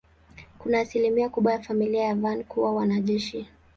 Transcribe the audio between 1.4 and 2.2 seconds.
ya familia ya